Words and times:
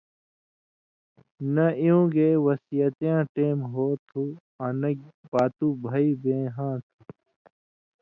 نہ 1.53 1.65
اېوں 1.81 2.05
گے 2.15 2.27
وصیتیاں 2.45 3.21
ٹېم 3.33 3.59
ہو 3.73 3.85
تُھو 4.07 4.23
آں 4.63 4.73
نہ 4.81 4.89
پاتُو 5.31 5.67
بھئ 5.81 6.07
بېہاں 6.21 6.75
تھہ 6.87 7.01